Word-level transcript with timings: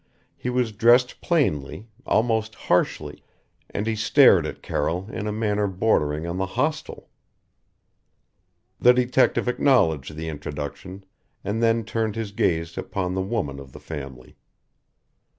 He 0.35 0.49
was 0.49 0.71
dressed 0.71 1.21
plainly 1.21 1.87
almost 2.07 2.55
harshly, 2.55 3.23
and 3.69 3.85
he 3.85 3.95
stared 3.95 4.47
at 4.47 4.63
Carroll 4.63 5.07
in 5.11 5.27
a 5.27 5.31
manner 5.31 5.67
bordering 5.67 6.25
on 6.25 6.37
the 6.39 6.47
hostile. 6.57 7.09
The 8.79 8.95
detective 8.95 9.47
acknowledged 9.47 10.15
the 10.15 10.27
introduction 10.27 11.05
and 11.43 11.61
then 11.61 11.83
turned 11.83 12.15
his 12.15 12.31
gaze 12.31 12.79
upon 12.79 13.13
the 13.13 13.21
woman 13.21 13.59
of 13.59 13.73
the 13.73 13.79
family. 13.79 14.35